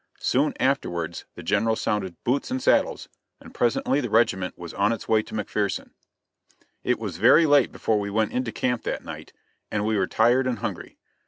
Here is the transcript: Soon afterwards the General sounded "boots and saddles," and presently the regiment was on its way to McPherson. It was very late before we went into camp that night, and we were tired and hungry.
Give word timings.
Soon 0.17 0.55
afterwards 0.59 1.25
the 1.35 1.43
General 1.43 1.75
sounded 1.75 2.15
"boots 2.23 2.49
and 2.49 2.59
saddles," 2.59 3.07
and 3.39 3.53
presently 3.53 4.01
the 4.01 4.09
regiment 4.09 4.57
was 4.57 4.73
on 4.73 4.91
its 4.91 5.07
way 5.07 5.21
to 5.21 5.35
McPherson. 5.35 5.91
It 6.83 6.97
was 6.97 7.17
very 7.17 7.45
late 7.45 7.71
before 7.71 7.99
we 7.99 8.09
went 8.09 8.31
into 8.31 8.51
camp 8.51 8.81
that 8.85 9.05
night, 9.05 9.31
and 9.69 9.85
we 9.85 9.95
were 9.97 10.07
tired 10.07 10.47
and 10.47 10.57
hungry. 10.57 10.97